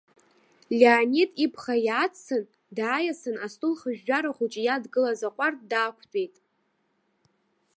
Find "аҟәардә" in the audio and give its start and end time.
5.27-5.63